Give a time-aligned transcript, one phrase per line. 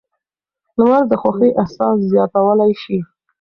[0.77, 2.97] لمر د خوښۍ احساس زیاتولی شي.